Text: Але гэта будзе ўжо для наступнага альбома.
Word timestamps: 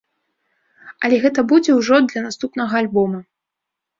Але 1.07 1.19
гэта 1.25 1.43
будзе 1.51 1.71
ўжо 1.79 1.95
для 2.13 2.23
наступнага 2.27 2.73
альбома. 2.85 3.19